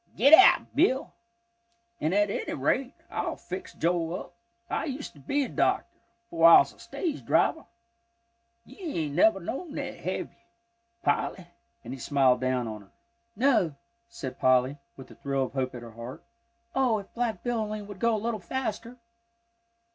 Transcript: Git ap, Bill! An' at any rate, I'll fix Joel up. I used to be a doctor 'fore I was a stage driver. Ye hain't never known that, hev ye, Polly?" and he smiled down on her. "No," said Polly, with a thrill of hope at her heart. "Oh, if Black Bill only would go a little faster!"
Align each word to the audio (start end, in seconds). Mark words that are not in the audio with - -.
Git 0.17 0.33
ap, 0.33 0.73
Bill! 0.73 1.13
An' 1.99 2.11
at 2.11 2.31
any 2.31 2.53
rate, 2.55 2.95
I'll 3.11 3.35
fix 3.35 3.75
Joel 3.75 4.19
up. 4.19 4.33
I 4.67 4.85
used 4.85 5.13
to 5.13 5.19
be 5.19 5.43
a 5.43 5.47
doctor 5.47 5.85
'fore 6.27 6.49
I 6.49 6.57
was 6.57 6.73
a 6.73 6.79
stage 6.79 7.23
driver. 7.23 7.67
Ye 8.65 8.93
hain't 8.93 9.13
never 9.13 9.39
known 9.39 9.75
that, 9.75 9.97
hev 9.99 10.31
ye, 10.31 10.37
Polly?" 11.03 11.45
and 11.83 11.93
he 11.93 11.99
smiled 11.99 12.41
down 12.41 12.67
on 12.67 12.81
her. 12.81 12.91
"No," 13.35 13.75
said 14.09 14.39
Polly, 14.39 14.79
with 14.97 15.11
a 15.11 15.15
thrill 15.15 15.43
of 15.43 15.53
hope 15.53 15.75
at 15.75 15.83
her 15.83 15.91
heart. 15.91 16.23
"Oh, 16.73 16.97
if 16.97 17.13
Black 17.13 17.43
Bill 17.43 17.59
only 17.59 17.83
would 17.83 17.99
go 17.99 18.15
a 18.15 18.17
little 18.17 18.39
faster!" 18.39 18.97